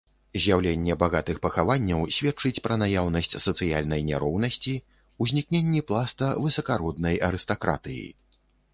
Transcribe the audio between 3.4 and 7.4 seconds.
сацыяльнай няроўнасці, узнікненні пласта высакароднай